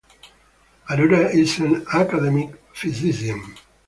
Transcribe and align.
Arora 0.89 1.31
is 1.31 1.59
an 1.59 1.85
academic 1.93 2.59
physician. 2.73 3.39